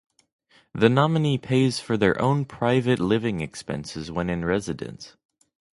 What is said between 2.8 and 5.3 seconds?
living expenses when in residence.